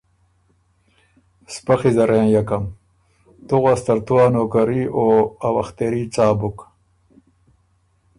سپخی 1.53 1.91
زر 1.95 2.09
هېںئکم۔ 2.15 2.63
تُو 3.45 3.55
غؤس 3.61 3.81
ترتو 3.85 4.15
ا 4.23 4.25
نوکري 4.35 4.81
او 4.97 5.03
ا 5.47 5.49
وخت 5.55 5.73
تېري 5.77 6.03
څا 6.13 6.27
بُک۔ 6.39 6.57